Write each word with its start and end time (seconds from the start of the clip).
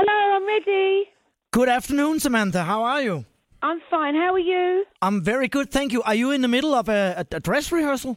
Hello, 0.00 0.36
I'm 0.36 0.46
ready. 0.46 1.08
Good 1.50 1.68
afternoon, 1.68 2.20
Samantha. 2.20 2.62
How 2.62 2.84
are 2.84 3.02
you? 3.02 3.24
I'm 3.62 3.80
fine. 3.90 4.14
How 4.14 4.32
are 4.32 4.38
you? 4.38 4.84
I'm 5.02 5.24
very 5.24 5.48
good, 5.48 5.72
thank 5.72 5.92
you. 5.92 6.02
Are 6.04 6.14
you 6.14 6.30
in 6.30 6.40
the 6.40 6.46
middle 6.46 6.72
of 6.72 6.88
a, 6.88 7.26
a, 7.32 7.36
a 7.36 7.40
dress 7.40 7.72
rehearsal? 7.72 8.16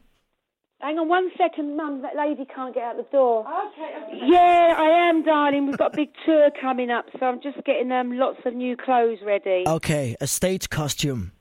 Hang 0.79 0.99
on 0.99 1.07
one 1.09 1.31
second, 1.39 1.75
Mum. 1.75 2.03
That 2.03 2.15
lady 2.15 2.45
can't 2.55 2.75
get 2.75 2.83
out 2.83 2.97
the 2.97 3.07
door. 3.11 3.47
Okay, 3.47 4.27
Yeah, 4.27 4.75
I 4.77 5.09
am, 5.09 5.23
darling. 5.23 5.65
We've 5.65 5.77
got 5.79 5.93
a 5.93 5.95
big 5.95 6.09
tour 6.23 6.51
coming 6.61 6.91
up, 6.91 7.05
so 7.19 7.25
I'm 7.25 7.41
just 7.41 7.57
getting 7.65 7.91
um, 7.91 8.11
lots 8.15 8.37
of 8.45 8.53
new 8.53 8.77
clothes 8.77 9.17
ready. 9.25 9.63
Okay, 9.65 10.15
a 10.21 10.27
stage 10.27 10.69
costume. 10.69 11.31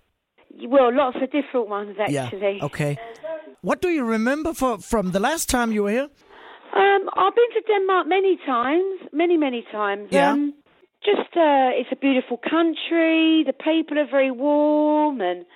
Well, 0.63 0.91
lots 0.91 1.19
of 1.21 1.31
different 1.33 1.69
ones, 1.69 1.97
actually. 2.01 2.57
Yeah. 2.61 2.65
Okay. 2.65 2.99
What 3.61 3.83
do 3.83 3.91
you 3.91 4.05
remember 4.05 4.55
for, 4.55 4.79
from 4.79 5.11
the 5.13 5.21
last 5.21 5.51
time 5.51 5.71
you 5.71 5.83
were 5.83 5.91
here? 5.91 6.09
Um, 6.75 7.11
I've 7.17 7.35
been 7.35 7.51
to 7.55 7.63
Denmark 7.67 8.07
many 8.07 8.39
times, 8.47 9.01
many, 9.13 9.37
many 9.37 9.65
times. 9.73 10.09
Yeah. 10.11 10.33
Um, 10.33 10.55
just, 11.05 11.35
uh, 11.37 11.71
it's 11.75 11.89
a 11.91 11.97
beautiful 11.97 12.37
country. 12.39 13.43
The 13.45 13.55
people 13.55 13.99
are 13.99 14.07
very 14.11 14.31
warm 14.31 15.21
and 15.21 15.47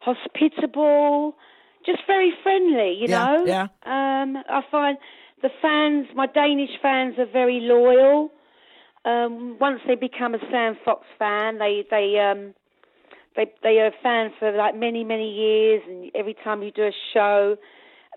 hospitable. 0.00 1.36
Just 1.84 2.00
very 2.06 2.32
friendly, 2.42 2.96
you 2.98 3.08
Yeah, 3.08 3.24
know. 3.24 3.44
yeah. 3.46 3.62
Um, 3.84 4.36
I 4.48 4.62
find 4.70 4.96
the 5.42 5.50
fans, 5.60 6.06
my 6.14 6.26
Danish 6.26 6.70
fans, 6.80 7.18
are 7.18 7.26
very 7.30 7.60
loyal. 7.60 8.30
Um, 9.04 9.58
once 9.60 9.80
they 9.86 9.94
become 9.94 10.34
a 10.34 10.38
Sam 10.50 10.78
Fox 10.82 11.04
fan, 11.18 11.58
they 11.58 11.84
they 11.90 12.18
um, 12.18 12.54
they 13.36 13.52
they 13.62 13.78
are 13.80 13.92
fans 14.02 14.32
for 14.38 14.50
like 14.52 14.74
many 14.74 15.04
many 15.04 15.30
years, 15.30 15.82
and 15.86 16.10
every 16.14 16.34
time 16.42 16.62
you 16.62 16.70
do 16.70 16.84
a 16.84 16.92
show, 17.12 17.58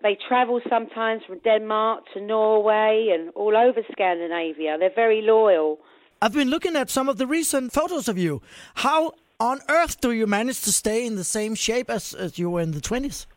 they 0.03 0.17
travel 0.27 0.61
sometimes 0.69 1.23
from 1.27 1.39
Denmark 1.39 2.03
to 2.13 2.21
Norway 2.21 3.09
and 3.13 3.31
all 3.35 3.55
over 3.57 3.81
Scandinavia. 3.91 4.77
They're 4.79 4.93
very 4.93 5.21
loyal. 5.21 5.79
I've 6.21 6.33
been 6.33 6.49
looking 6.49 6.75
at 6.75 6.89
some 6.89 7.09
of 7.09 7.17
the 7.17 7.27
recent 7.27 7.73
photos 7.73 8.07
of 8.07 8.17
you. 8.17 8.41
How 8.75 9.13
on 9.39 9.59
earth 9.69 9.99
do 10.01 10.11
you 10.11 10.25
manage 10.27 10.61
to 10.61 10.71
stay 10.71 11.05
in 11.05 11.15
the 11.15 11.23
same 11.23 11.55
shape 11.55 11.89
as, 11.89 12.13
as 12.13 12.39
you 12.39 12.49
were 12.49 12.61
in 12.61 12.71
the 12.71 12.81
20s? 12.81 13.27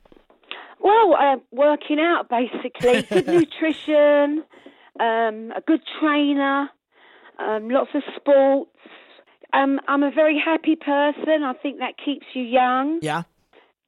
Well, 0.83 1.15
uh, 1.15 1.37
working 1.51 1.99
out 2.01 2.29
basically, 2.31 3.03
good 3.11 3.27
nutrition, 3.27 4.45
um, 4.99 5.53
a 5.55 5.63
good 5.67 5.83
trainer, 6.01 6.71
um, 7.39 7.69
lots 7.69 7.91
of 7.95 8.03
sports. 8.17 8.71
Um, 9.53 9.81
I'm 9.89 10.03
a 10.03 10.11
very 10.11 10.41
happy 10.43 10.77
person. 10.77 11.43
I 11.43 11.53
think 11.63 11.79
that 11.79 11.95
keeps 12.03 12.27
you 12.35 12.43
young. 12.43 13.01
Yeah. 13.03 13.25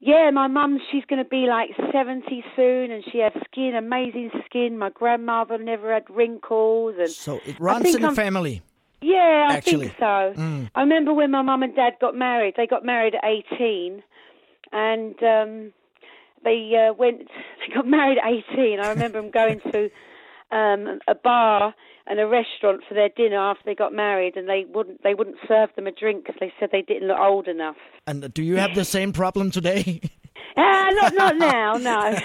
Yeah, 0.04 0.30
my 0.32 0.48
mum, 0.48 0.80
she's 0.90 1.04
going 1.04 1.22
to 1.22 1.28
be 1.28 1.46
like 1.46 1.70
70 1.92 2.44
soon, 2.56 2.90
and 2.90 3.04
she 3.12 3.18
has 3.18 3.32
skin, 3.44 3.76
amazing 3.76 4.32
skin. 4.46 4.76
My 4.76 4.90
grandmother 4.90 5.58
never 5.58 5.94
had 5.94 6.02
wrinkles, 6.10 6.96
and 6.98 7.08
So 7.08 7.40
it 7.46 7.58
runs 7.60 7.94
in 7.94 8.02
the 8.02 8.08
I'm- 8.08 8.16
family. 8.16 8.62
yeah, 9.00 9.46
I 9.48 9.54
Actually. 9.58 9.86
think 9.88 9.98
so. 10.00 10.34
Mm. 10.36 10.70
I 10.74 10.80
remember 10.80 11.14
when 11.14 11.30
my 11.30 11.42
mum 11.42 11.62
and 11.62 11.74
dad 11.76 11.92
got 12.00 12.16
married. 12.16 12.54
They 12.56 12.66
got 12.66 12.84
married 12.84 13.14
at 13.14 13.22
18, 13.24 14.02
and 14.72 15.14
um, 15.22 15.72
they 16.44 16.88
uh, 16.88 16.94
went. 16.94 17.28
They 17.68 17.72
got 17.72 17.86
married 17.86 18.18
at 18.18 18.24
18. 18.56 18.80
I 18.80 18.88
remember 18.90 19.22
them 19.22 19.30
going 19.30 19.60
to 19.70 19.88
um, 20.52 20.98
a 21.08 21.14
bar 21.14 21.74
and 22.06 22.20
a 22.20 22.26
restaurant 22.26 22.82
for 22.88 22.94
their 22.94 23.08
dinner 23.08 23.38
after 23.38 23.62
they 23.64 23.74
got 23.74 23.92
married, 23.92 24.36
and 24.36 24.48
they 24.48 24.66
wouldn't. 24.68 25.02
They 25.02 25.14
wouldn't 25.14 25.36
serve 25.48 25.70
them 25.76 25.86
a 25.86 25.92
drink 25.92 26.24
because 26.24 26.38
they 26.40 26.52
said 26.58 26.70
they 26.72 26.82
didn't 26.82 27.08
look 27.08 27.18
old 27.18 27.48
enough. 27.48 27.76
And 28.06 28.32
do 28.34 28.42
you 28.42 28.56
have 28.56 28.74
the 28.74 28.84
same 28.84 29.12
problem 29.12 29.50
today? 29.50 30.00
Ah, 30.54 30.90
not 30.92 31.14
not 31.14 31.36
now, 31.36 31.76
no. 31.78 32.18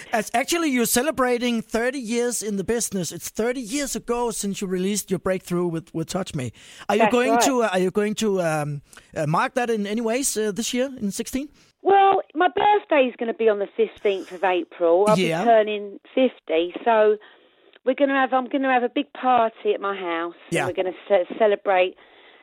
As 0.12 0.30
actually, 0.34 0.70
you're 0.70 0.86
celebrating 0.86 1.62
30 1.62 1.98
years 1.98 2.42
in 2.42 2.56
the 2.56 2.64
business. 2.64 3.12
It's 3.12 3.28
30 3.28 3.60
years 3.60 3.94
ago 3.94 4.32
since 4.32 4.60
you 4.60 4.66
released 4.66 5.08
your 5.10 5.20
breakthrough 5.20 5.68
with, 5.68 5.94
with 5.94 6.08
Touch 6.08 6.34
Me. 6.34 6.52
Are 6.88 6.96
you 6.96 7.08
going 7.10 7.32
right. 7.32 7.42
to 7.42 7.62
uh, 7.62 7.68
Are 7.72 7.78
you 7.78 7.92
going 7.92 8.14
to 8.16 8.42
um, 8.42 8.82
uh, 9.14 9.26
mark 9.26 9.54
that 9.54 9.70
in 9.70 9.86
any 9.86 10.00
ways 10.00 10.36
uh, 10.36 10.50
this 10.50 10.74
year 10.74 10.90
in 11.00 11.12
16? 11.12 11.48
Well, 11.82 12.20
my 12.34 12.48
birthday 12.48 13.06
is 13.08 13.14
going 13.16 13.32
to 13.32 13.38
be 13.38 13.48
on 13.48 13.58
the 13.58 13.68
fifteenth 13.76 14.32
of 14.32 14.44
April. 14.44 15.04
I'll 15.08 15.18
Yeah. 15.18 15.40
be 15.42 15.44
turning 15.46 16.00
fifty, 16.14 16.74
so 16.84 17.16
we're 17.84 17.94
going 17.94 18.10
to 18.10 18.14
have. 18.16 18.32
I'm 18.32 18.48
going 18.48 18.62
to 18.62 18.68
have 18.68 18.82
a 18.82 18.88
big 18.90 19.12
party 19.12 19.72
at 19.74 19.80
my 19.80 19.96
house. 19.96 20.34
Yeah. 20.50 20.66
we're 20.66 20.74
going 20.74 20.92
to 20.92 20.98
ce- 21.08 21.38
celebrate 21.38 21.96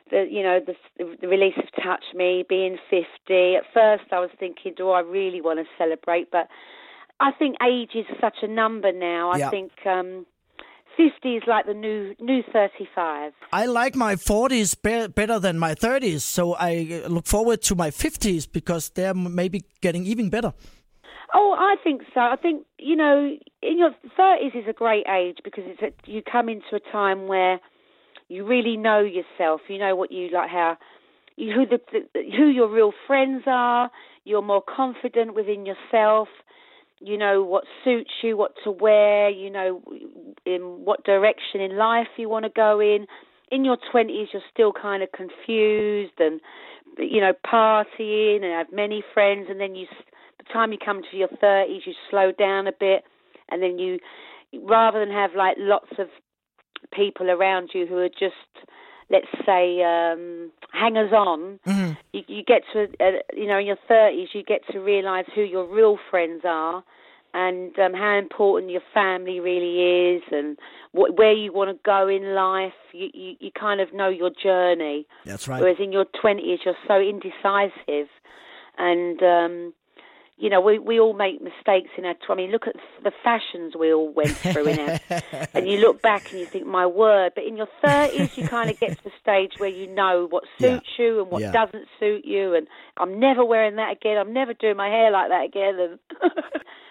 the, 0.10 0.26
you 0.30 0.42
know, 0.42 0.60
the, 0.60 0.76
the 1.22 1.28
release 1.28 1.54
of 1.58 1.66
Touch 1.84 2.04
Me 2.16 2.44
being 2.50 2.78
fifty. 2.90 3.56
At 3.56 3.64
first, 3.74 4.06
I 4.12 4.20
was 4.20 4.30
thinking, 4.40 4.74
do 4.76 4.90
I 4.90 5.02
really 5.02 5.42
want 5.42 5.60
to 5.60 5.66
celebrate? 5.78 6.32
But 6.32 6.48
I 7.20 7.32
think 7.32 7.58
age 7.64 7.92
is 7.94 8.06
such 8.20 8.38
a 8.42 8.48
number 8.48 8.92
now. 8.92 9.32
I 9.32 9.38
Yeah. 9.38 9.50
think 9.52 9.72
um, 9.86 10.26
fifty 10.98 11.36
is 11.36 11.44
like 11.48 11.66
the 11.66 11.74
new 11.74 12.16
new 12.20 12.42
thirty-five. 12.52 13.34
I 13.54 13.66
like 13.66 13.96
my 13.96 14.16
40s 14.16 14.76
be- 14.82 15.08
better 15.08 15.40
than 15.40 15.58
my 15.60 15.74
30s, 15.76 16.22
so 16.22 16.56
I 16.56 17.04
look 17.08 17.28
forward 17.28 17.62
to 17.64 17.76
my 17.76 17.92
50s 17.92 18.52
because 18.52 18.90
they're 18.90 19.14
maybe 19.14 19.64
getting 19.82 20.06
even 20.06 20.30
better. 20.30 20.54
Oh, 21.34 21.56
I 21.58 21.76
think 21.84 22.02
so. 22.14 22.22
I 22.22 22.36
think 22.36 22.66
you 22.78 22.96
know, 22.96 23.38
in 23.62 23.78
your 23.78 23.92
thirties 24.16 24.54
is 24.56 24.66
a 24.68 24.74
great 24.74 25.06
age 25.08 25.38
because 25.44 25.64
it's 25.68 25.82
a, 25.82 26.12
you 26.12 26.22
come 26.22 26.50
into 26.50 26.76
a 26.76 26.92
time 26.92 27.28
where 27.28 27.60
you 28.30 28.46
really 28.46 28.78
know 28.78 29.00
yourself. 29.00 29.62
You 29.68 29.78
know 29.78 29.96
what 29.96 30.12
you 30.12 30.30
like, 30.32 30.50
how 30.50 30.78
you, 31.36 31.54
who 31.54 31.66
the, 31.66 31.80
the 32.14 32.22
who 32.36 32.48
your 32.48 32.70
real 32.70 32.94
friends 33.06 33.44
are. 33.46 33.92
You're 34.24 34.42
more 34.42 34.64
confident 34.64 35.36
within 35.36 35.66
yourself. 35.66 36.28
You 37.00 37.18
know 37.18 37.44
what 37.44 37.64
suits 37.84 38.12
you, 38.24 38.36
what 38.38 38.54
to 38.64 38.72
wear. 38.72 39.30
You 39.30 39.50
know 39.50 39.82
in 40.46 40.62
what 40.86 41.04
direction 41.04 41.62
in 41.62 41.78
life 41.78 42.08
you 42.18 42.30
want 42.30 42.46
to 42.46 42.52
go 42.52 42.80
in. 42.80 43.06
In 43.52 43.64
your 43.64 43.78
twenties, 43.92 44.30
you're 44.34 44.42
still 44.52 44.74
kind 44.74 45.04
of 45.04 45.10
confused 45.12 46.20
and 46.20 46.42
you 46.98 47.22
know 47.22 47.34
partying 47.46 48.38
and 48.44 48.52
have 48.54 48.68
many 48.74 49.04
friends, 49.14 49.48
and 49.50 49.60
then 49.60 49.76
you 49.76 49.86
s- 49.90 50.04
the 50.40 50.52
time 50.52 50.72
you 50.72 50.78
come 50.84 51.02
to 51.12 51.18
your 51.18 51.30
thirties, 51.40 51.84
you 51.86 51.94
slow 52.10 52.32
down 52.32 52.68
a 52.68 52.72
bit, 52.78 53.04
and 53.50 53.62
then 53.62 53.78
you, 53.80 54.00
rather 54.64 55.00
than 55.00 55.12
have 55.12 55.32
like 55.36 55.56
lots 55.60 55.92
of 56.00 56.08
people 56.92 57.30
around 57.30 57.70
you 57.74 57.86
who 57.86 57.98
are 57.98 58.10
just, 58.10 58.68
let's 59.10 59.28
say, 59.46 59.82
um, 59.84 60.52
hangers 60.72 61.14
on, 61.14 61.60
Mhm. 61.66 61.98
you, 62.14 62.24
you 62.28 62.44
get 62.44 62.64
to, 62.74 62.90
uh, 63.00 63.20
you 63.34 63.48
know, 63.48 63.58
in 63.58 63.66
your 63.66 63.80
thirties, 63.88 64.30
you 64.34 64.44
get 64.44 64.68
to 64.72 64.80
realise 64.80 65.26
who 65.34 65.42
your 65.42 65.66
real 65.66 65.98
friends 66.10 66.44
are, 66.46 66.84
and 67.34 67.78
um, 67.80 67.94
how 67.94 68.18
important 68.18 68.72
your 68.72 68.82
family 68.94 69.40
really 69.40 70.16
is, 70.16 70.24
and 70.32 70.58
what, 70.92 71.18
where 71.18 71.34
you 71.34 71.52
want 71.54 71.70
to 71.70 71.80
go 71.84 72.08
in 72.08 72.34
life. 72.34 72.74
You, 72.94 73.10
you 73.14 73.36
you 73.40 73.52
kind 73.52 73.80
of 73.82 73.94
know 73.94 74.10
your 74.10 74.32
journey. 74.32 75.06
That's 75.26 75.48
right. 75.48 75.62
Whereas 75.62 75.78
in 75.80 75.92
your 75.92 76.06
twenties, 76.20 76.60
you're 76.66 76.78
so 76.88 77.00
indecisive, 77.00 78.10
and 78.78 79.22
um, 79.24 79.74
you 80.38 80.50
know 80.52 80.62
we 80.62 80.78
we 80.78 81.00
all 81.00 81.14
make 81.14 81.42
mistakes 81.42 81.90
in 81.98 82.06
our. 82.06 82.14
Tw- 82.14 82.30
I 82.32 82.36
mean, 82.36 82.52
look 82.52 82.68
at 82.68 82.76
the 83.04 83.12
fashions 83.24 83.76
we 83.76 83.92
all 83.94 84.10
went 84.14 84.36
through 84.38 84.68
in 84.68 84.80
our. 84.80 85.00
and 85.54 85.68
you 85.68 85.78
look 85.80 86.02
back 86.02 86.30
and 86.32 86.40
you 86.40 86.46
think, 86.46 86.66
my 86.68 86.86
word. 86.86 87.32
But 87.36 87.46
in 87.46 87.58
your 87.58 87.68
thirties, 87.84 88.38
you 88.38 88.48
kind 88.48 88.70
of 88.70 88.80
get 88.80 88.98
to 88.98 89.04
the 89.04 89.12
stage 89.20 89.54
where 89.58 89.70
you 89.70 89.88
know 89.88 90.28
what 90.30 90.44
Yeah. 90.60 90.76
suits 90.76 90.90
you 91.00 91.22
and 91.22 91.32
what 91.32 91.42
Yeah. 91.42 91.52
doesn't 91.52 91.88
suit 92.00 92.24
you. 92.26 92.54
And 92.54 92.68
I'm 92.98 93.20
never 93.20 93.44
wearing 93.44 93.78
that 93.78 93.92
again. 93.94 94.18
I'm 94.18 94.32
never 94.34 94.54
doing 94.54 94.78
my 94.78 94.90
hair 94.90 95.10
like 95.12 95.30
that 95.30 95.44
again. 95.46 95.80
And 95.80 96.00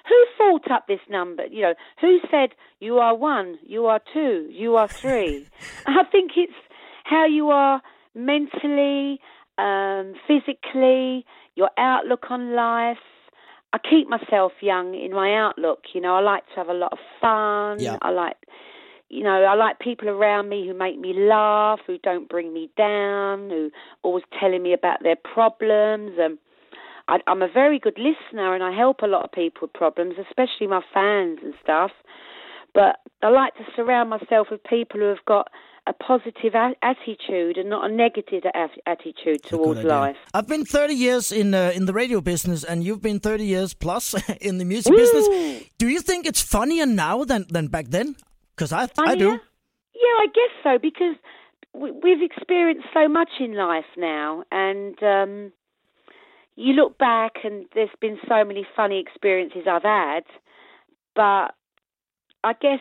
who 0.08 0.26
thought 0.38 0.70
up 0.70 0.86
this 0.88 1.00
number? 1.08 1.46
You 1.46 1.62
know, 1.62 1.74
who 2.00 2.18
said 2.30 2.50
you 2.80 2.98
are 2.98 3.14
one, 3.14 3.58
you 3.62 3.86
are 3.86 4.00
two, 4.12 4.48
you 4.50 4.76
are 4.76 4.88
three? 4.88 5.46
I 5.86 6.02
think 6.10 6.32
it's 6.36 6.52
how 7.04 7.26
you 7.26 7.50
are 7.50 7.80
mentally, 8.14 9.20
um, 9.58 10.14
physically, 10.26 11.24
your 11.54 11.70
outlook 11.78 12.26
on 12.30 12.54
life. 12.54 12.98
I 13.76 13.88
keep 13.90 14.08
myself 14.08 14.52
young 14.62 14.94
in 14.94 15.12
my 15.12 15.34
outlook. 15.34 15.80
You 15.92 16.00
know, 16.00 16.14
I 16.14 16.20
like 16.20 16.46
to 16.48 16.54
have 16.56 16.68
a 16.68 16.72
lot 16.72 16.92
of 16.92 16.98
fun. 17.20 17.78
Yeah. 17.78 17.98
I 18.00 18.10
like, 18.10 18.36
you 19.10 19.22
know, 19.22 19.44
I 19.44 19.54
like 19.54 19.80
people 19.80 20.08
around 20.08 20.48
me 20.48 20.66
who 20.66 20.72
make 20.72 20.98
me 20.98 21.12
laugh, 21.12 21.80
who 21.86 21.98
don't 21.98 22.26
bring 22.26 22.54
me 22.54 22.70
down, 22.78 23.50
who 23.50 23.70
always 24.02 24.24
telling 24.40 24.62
me 24.62 24.72
about 24.72 25.02
their 25.02 25.16
problems. 25.16 26.12
And 26.18 26.38
I, 27.06 27.18
I'm 27.26 27.42
a 27.42 27.52
very 27.52 27.78
good 27.78 27.98
listener, 27.98 28.54
and 28.54 28.64
I 28.64 28.74
help 28.74 29.02
a 29.02 29.06
lot 29.06 29.24
of 29.24 29.32
people 29.32 29.60
with 29.62 29.74
problems, 29.74 30.14
especially 30.18 30.68
my 30.68 30.80
fans 30.94 31.40
and 31.42 31.52
stuff. 31.62 31.90
But 32.72 33.00
I 33.22 33.28
like 33.28 33.56
to 33.56 33.64
surround 33.74 34.08
myself 34.08 34.48
with 34.50 34.64
people 34.64 35.00
who 35.00 35.06
have 35.06 35.24
got 35.26 35.50
a 35.86 35.92
positive 35.92 36.54
attitude 36.82 37.56
and 37.56 37.70
not 37.70 37.88
a 37.88 37.94
negative 37.94 38.42
attitude 38.86 39.42
towards 39.44 39.84
life. 39.84 40.16
I've 40.34 40.48
been 40.48 40.64
30 40.64 40.94
years 40.94 41.32
in 41.32 41.54
uh, 41.54 41.72
in 41.74 41.86
the 41.86 41.92
radio 41.92 42.20
business, 42.20 42.64
and 42.64 42.82
you've 42.82 43.02
been 43.02 43.20
30 43.20 43.44
years 43.44 43.74
plus 43.74 44.14
in 44.40 44.58
the 44.58 44.64
music 44.64 44.94
business. 44.94 45.28
Do 45.78 45.88
you 45.88 46.00
think 46.00 46.26
it's 46.26 46.42
funnier 46.42 46.86
now 46.86 47.24
than, 47.24 47.46
than 47.48 47.68
back 47.68 47.86
then? 47.88 48.16
Because 48.56 48.72
I 48.72 48.88
I 48.98 49.14
do. 49.14 49.30
Yeah, 49.30 50.16
I 50.22 50.26
guess 50.26 50.52
so 50.62 50.78
because 50.78 51.16
we, 51.72 51.92
we've 51.92 52.22
experienced 52.22 52.88
so 52.92 53.08
much 53.08 53.30
in 53.38 53.54
life 53.54 53.90
now, 53.96 54.44
and 54.50 55.00
um, 55.02 55.52
you 56.56 56.72
look 56.72 56.98
back 56.98 57.32
and 57.44 57.66
there's 57.74 57.90
been 58.00 58.18
so 58.28 58.44
many 58.44 58.66
funny 58.74 58.98
experiences 58.98 59.62
I've 59.70 59.82
had, 59.82 60.24
but 61.14 61.54
I 62.42 62.52
guess 62.60 62.80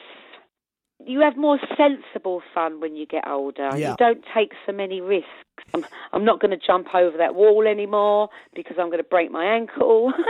you 1.05 1.21
have 1.21 1.37
more 1.37 1.59
sensible 1.77 2.41
fun 2.53 2.79
when 2.81 2.95
you 2.95 3.05
get 3.05 3.27
older. 3.27 3.69
Yeah. 3.77 3.91
You 3.91 3.95
don't 3.97 4.23
take 4.33 4.51
so 4.65 4.71
many 4.71 5.01
risks. 5.01 5.29
I'm, 5.73 5.85
I'm 6.13 6.25
not 6.25 6.39
going 6.41 6.51
to 6.51 6.57
jump 6.57 6.93
over 6.93 7.17
that 7.17 7.35
wall 7.35 7.65
anymore 7.67 8.29
because 8.55 8.77
I'm 8.79 8.87
going 8.87 8.97
to 8.99 9.03
break 9.09 9.31
my 9.31 9.45
ankle. 9.45 10.11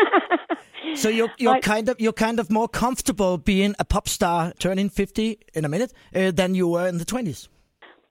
So 0.94 1.10
you're 1.10 1.31
you're 1.39 1.54
Like- 1.54 1.63
kind 1.63 1.89
of 1.89 2.00
you're 2.00 2.13
kind 2.13 2.39
of 2.39 2.51
more 2.51 2.68
comfortable 2.69 3.39
being 3.39 3.74
a 3.80 3.83
pop 3.83 4.07
star 4.07 4.54
turning 4.60 4.88
fifty 4.89 5.39
in 5.56 5.66
a 5.66 5.68
minute 5.68 5.92
uh, 6.13 6.30
than 6.30 6.54
you 6.54 6.68
were 6.68 6.88
in 6.88 7.00
the 7.00 7.06
twenties. 7.06 7.50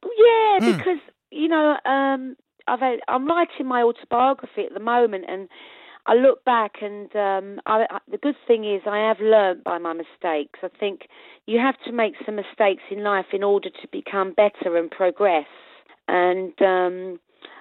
Yeah, 0.02 0.58
Hmm. 0.58 0.76
because 0.76 0.98
you 1.30 1.46
know, 1.48 1.76
um, 1.86 2.36
I've 2.66 2.80
had, 2.80 2.98
I'm 3.06 3.26
writing 3.28 3.66
my 3.66 3.82
autobiography 3.82 4.62
at 4.66 4.74
the 4.74 4.80
moment, 4.80 5.24
and 5.28 5.48
I 6.06 6.14
look 6.14 6.44
back, 6.44 6.76
and 6.82 7.14
um, 7.16 7.60
I, 7.66 7.86
I, 7.90 7.98
the 8.10 8.18
good 8.18 8.36
thing 8.46 8.64
is 8.64 8.82
I 8.86 9.08
have 9.08 9.20
learnt 9.20 9.64
by 9.64 9.78
my 9.78 9.94
mistakes. 9.94 10.58
I 10.62 10.68
think 10.78 11.02
you 11.46 11.58
have 11.58 11.76
to 11.86 11.92
make 11.92 12.14
some 12.26 12.36
mistakes 12.36 12.82
in 12.90 13.02
life 13.02 13.26
in 13.32 13.42
order 13.42 13.70
to 13.70 13.88
become 13.90 14.34
better 14.34 14.76
and 14.76 14.90
progress. 14.90 15.46
And 16.06 16.52
um, 16.60 17.20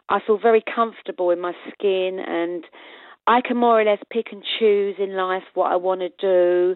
I 0.09 0.19
feel 0.25 0.37
very 0.37 0.63
comfortable 0.75 1.29
in 1.29 1.39
my 1.39 1.53
skin, 1.71 2.19
and 2.25 2.65
I 3.27 3.39
can 3.41 3.55
more 3.55 3.79
or 3.79 3.85
less 3.85 3.99
pick 4.11 4.27
and 4.31 4.43
choose 4.59 4.95
in 4.99 5.15
life 5.15 5.43
what 5.53 5.71
I 5.71 5.77
want 5.77 6.01
to 6.01 6.09
do. 6.19 6.75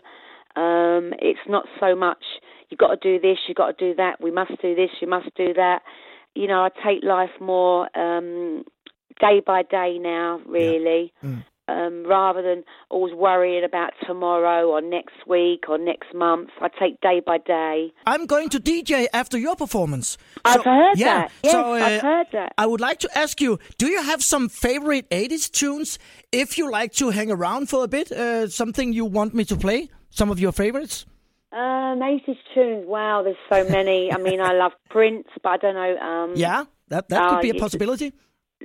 Um, 0.59 1.13
it's 1.19 1.39
not 1.47 1.65
so 1.79 1.95
much 1.95 2.23
you've 2.69 2.79
got 2.79 2.99
to 3.01 3.19
do 3.19 3.19
this, 3.19 3.37
you've 3.47 3.57
got 3.57 3.77
to 3.77 3.89
do 3.89 3.95
that. 3.95 4.21
We 4.21 4.31
must 4.31 4.51
do 4.61 4.75
this, 4.75 4.89
you 5.01 5.07
must 5.07 5.29
do 5.35 5.53
that. 5.53 5.81
You 6.35 6.47
know, 6.47 6.61
I 6.63 6.69
take 6.69 7.03
life 7.03 7.29
more 7.39 7.89
um, 7.97 8.63
day 9.19 9.41
by 9.45 9.63
day 9.63 9.97
now, 9.99 10.41
really, 10.45 11.13
Mm. 11.23 11.43
Um, 11.67 12.05
rather 12.05 12.41
than 12.41 12.63
always 12.89 13.13
worrying 13.13 13.63
about 13.63 13.91
tomorrow 14.05 14.69
or 14.69 14.81
next 14.81 15.27
week 15.27 15.65
or 15.67 15.77
next 15.77 16.13
month. 16.13 16.49
I 16.61 16.69
take 16.79 16.99
day 17.01 17.21
by 17.25 17.37
day. 17.39 17.91
I'm 18.05 18.25
going 18.25 18.49
to 18.49 18.59
DJ 18.59 19.07
after 19.13 19.37
your 19.37 19.55
performance. 19.55 20.17
I've 20.45 20.63
heard 20.63 20.97
yeah, 20.97 21.05
that. 21.19 21.31
Yes, 21.43 21.51
so, 21.51 21.73
uh, 21.73 21.75
I've 21.75 22.01
heard 22.01 22.27
that. 22.33 22.53
I 22.57 22.65
would 22.65 22.81
like 22.81 22.99
to 22.99 23.17
ask 23.17 23.41
you: 23.41 23.59
Do 23.77 23.87
you 23.87 24.01
have 24.01 24.23
some 24.23 24.49
favorite 24.49 25.09
'80s 25.09 25.51
tunes? 25.51 25.99
If 26.31 26.57
you 26.57 26.71
like 26.71 26.93
to 26.93 27.09
hang 27.09 27.31
around 27.31 27.69
for 27.69 27.83
a 27.83 27.87
bit, 27.87 28.11
uh, 28.11 28.47
something 28.47 28.93
you 28.93 29.05
want 29.05 29.33
me 29.33 29.43
to 29.45 29.55
play? 29.55 29.89
Some 30.09 30.31
of 30.31 30.39
your 30.39 30.51
favorites? 30.51 31.05
Um, 31.51 31.99
80s 32.01 32.37
tunes. 32.53 32.85
Wow, 32.87 33.23
there's 33.23 33.37
so 33.49 33.69
many. 33.69 34.11
I 34.11 34.17
mean, 34.17 34.41
I 34.41 34.53
love 34.53 34.73
Prince, 34.89 35.27
but 35.41 35.49
I 35.49 35.57
don't 35.57 35.75
know. 35.75 35.97
Um, 35.97 36.33
Yeah, 36.35 36.65
that 36.89 37.09
that 37.09 37.29
could 37.29 37.37
Uh, 37.37 37.41
be 37.41 37.49
a 37.51 37.53
possibility. 37.55 38.13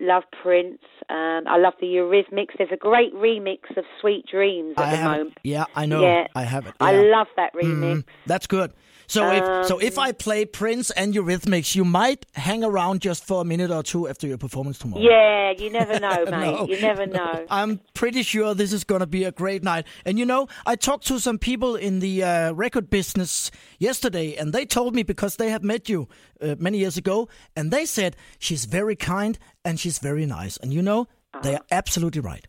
Love 0.00 0.24
Prince. 0.42 0.80
Um, 1.08 1.44
I 1.46 1.58
love 1.58 1.74
the 1.80 1.86
Eurythmics. 1.86 2.56
There's 2.58 2.70
a 2.72 2.76
great 2.76 3.14
remix 3.14 3.76
of 3.76 3.84
Sweet 4.00 4.26
Dreams 4.26 4.74
at 4.78 4.84
I 4.88 4.96
the 4.96 5.02
moment. 5.02 5.38
Yeah, 5.42 5.64
I 5.74 5.86
know. 5.86 6.02
Yeah. 6.02 6.26
I 6.34 6.42
have 6.42 6.66
it. 6.66 6.74
I 6.80 6.92
love 6.92 7.28
that 7.36 7.54
remix. 7.54 7.96
Mm, 7.96 8.04
that's 8.26 8.46
good. 8.46 8.72
So 9.12 9.30
if 9.30 9.66
so, 9.66 9.78
if 9.78 9.98
Um, 9.98 10.04
I 10.04 10.12
play 10.12 10.44
Prince 10.46 10.90
and 10.90 11.12
Eurythmics, 11.12 11.74
you 11.74 11.84
might 11.84 12.24
hang 12.34 12.64
around 12.64 13.02
just 13.02 13.26
for 13.26 13.42
a 13.42 13.44
minute 13.44 13.70
or 13.70 13.82
two 13.82 14.08
after 14.08 14.26
your 14.26 14.38
performance 14.38 14.78
tomorrow. 14.78 15.02
Yeah, 15.02 15.52
you 15.58 15.70
never 15.70 16.00
know, 16.00 16.24
mate. 16.30 16.30
No. 16.30 16.66
You 16.66 16.80
never 16.80 17.06
know. 17.06 17.44
I'm 17.50 17.80
pretty 17.92 18.22
sure 18.22 18.54
this 18.54 18.72
is 18.72 18.84
going 18.84 19.00
to 19.00 19.06
be 19.06 19.24
a 19.24 19.32
great 19.32 19.62
night. 19.62 19.84
And 20.06 20.18
you 20.18 20.24
know, 20.24 20.48
I 20.64 20.76
talked 20.76 21.06
to 21.08 21.18
some 21.20 21.38
people 21.38 21.76
in 21.76 21.98
the 22.00 22.22
uh, 22.24 22.52
record 22.54 22.88
business 22.88 23.50
yesterday, 23.78 24.34
and 24.36 24.52
they 24.54 24.64
told 24.64 24.94
me 24.94 25.02
because 25.02 25.36
they 25.36 25.50
have 25.50 25.62
met 25.62 25.88
you 25.90 26.08
uh, 26.40 26.54
many 26.58 26.78
years 26.78 26.96
ago, 26.96 27.28
and 27.54 27.70
they 27.70 27.84
said 27.84 28.16
she's 28.38 28.64
very 28.64 28.96
kind 28.96 29.38
and 29.64 29.78
she's 29.78 29.98
very 29.98 30.24
nice. 30.26 30.56
And 30.56 30.72
you 30.72 30.80
know, 30.82 31.06
they 31.42 31.54
are 31.56 31.64
absolutely 31.70 32.22
right. 32.22 32.46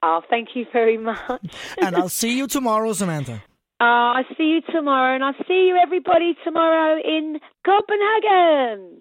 Oh, 0.00 0.20
thank 0.30 0.50
you 0.54 0.64
very 0.72 0.96
much. 1.10 1.42
And 1.82 1.96
I'll 1.96 2.08
see 2.08 2.38
you 2.38 2.46
tomorrow, 2.46 2.92
Samantha. 2.92 3.42
Oh, 3.80 3.84
I 4.16 4.22
see 4.38 4.44
you 4.44 4.60
tomorrow, 4.72 5.14
and 5.14 5.24
I'll 5.24 5.34
see 5.46 5.66
you 5.68 5.76
everybody 5.76 6.34
tomorrow 6.44 6.98
in 7.02 7.38
Copenhagen. 7.66 8.96